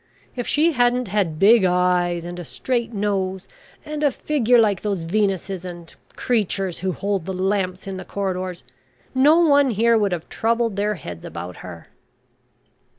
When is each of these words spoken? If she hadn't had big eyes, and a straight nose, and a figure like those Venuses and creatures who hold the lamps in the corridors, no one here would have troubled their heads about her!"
If 0.35 0.47
she 0.47 0.71
hadn't 0.71 1.09
had 1.09 1.37
big 1.37 1.63
eyes, 1.63 2.25
and 2.25 2.39
a 2.39 2.43
straight 2.43 2.91
nose, 2.91 3.47
and 3.85 4.01
a 4.01 4.09
figure 4.09 4.57
like 4.59 4.81
those 4.81 5.03
Venuses 5.03 5.63
and 5.63 5.93
creatures 6.15 6.79
who 6.79 6.91
hold 6.91 7.27
the 7.27 7.33
lamps 7.33 7.85
in 7.85 7.97
the 7.97 8.03
corridors, 8.05 8.63
no 9.13 9.37
one 9.37 9.69
here 9.69 9.99
would 9.99 10.11
have 10.11 10.27
troubled 10.27 10.75
their 10.75 10.95
heads 10.95 11.23
about 11.23 11.57
her!" 11.57 11.89